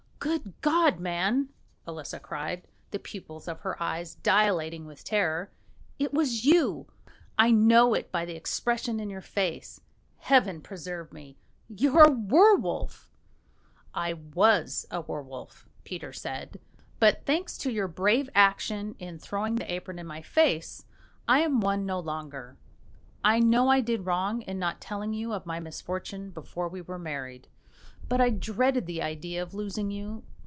[0.23, 1.49] "Good God, man!"
[1.87, 5.49] Elisa cried, the pupils of her eyes dilating with terror,
[5.97, 6.85] "it was you!
[7.39, 9.81] I know it by the expression in your face.
[10.19, 11.39] Heaven preserve me!
[11.69, 13.09] You're a werwolf!"
[13.95, 16.59] "I was a werwolf," Peter said,
[16.99, 20.85] "but thanks to your brave action in throwing the apron in my face,
[21.27, 22.57] I am one no longer.
[23.23, 26.99] I know I did wrong in not telling you of my misfortune before we were
[26.99, 27.47] married,
[28.09, 30.23] but I dreaded the idea of losing you.